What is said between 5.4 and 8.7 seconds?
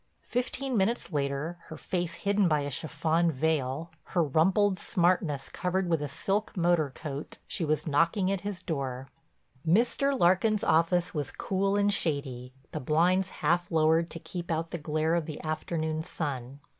covered with a silk motor coat, she was knocking at his